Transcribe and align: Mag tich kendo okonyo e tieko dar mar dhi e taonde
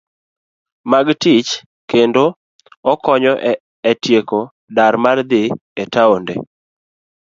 Mag 0.91 1.07
tich 1.21 1.49
kendo 1.91 2.23
okonyo 2.91 3.33
e 3.91 3.93
tieko 4.03 4.39
dar 4.75 4.93
mar 5.03 5.17
dhi 5.29 5.43
e 5.81 5.83
taonde 5.93 6.35